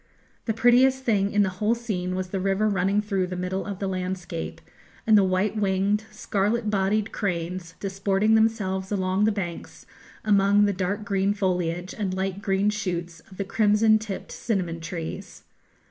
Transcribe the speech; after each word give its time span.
The 0.45 0.53
prettiest 0.55 1.03
thing 1.03 1.29
in 1.31 1.43
the 1.43 1.49
whole 1.61 1.75
scene 1.75 2.15
was 2.15 2.29
the 2.29 2.39
river 2.39 2.67
running 2.67 3.03
through 3.03 3.27
the 3.27 3.35
middle 3.35 3.67
of 3.67 3.77
the 3.77 3.85
landscape, 3.87 4.59
and 5.05 5.15
the 5.15 5.23
white 5.23 5.55
winged, 5.55 6.05
scarlet 6.09 6.71
bodied 6.71 7.11
cranes, 7.11 7.75
disporting 7.79 8.33
themselves 8.33 8.91
along 8.91 9.25
the 9.25 9.31
banks 9.31 9.85
among 10.25 10.65
the 10.65 10.73
dark 10.73 11.05
green 11.05 11.35
foliage 11.35 11.93
and 11.95 12.15
light 12.15 12.41
green 12.41 12.71
shoots 12.71 13.19
of 13.29 13.37
the 13.37 13.45
crimson 13.45 13.99
tipped 13.99 14.31
cinnamon 14.31 14.79
trees. 14.79 15.43